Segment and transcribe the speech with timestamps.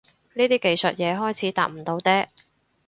[0.33, 2.25] 呢啲技術嘢開始搭唔到嗲